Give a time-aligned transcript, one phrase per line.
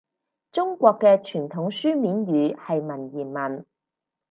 [0.51, 3.63] 中國嘅傳統書面語係文言文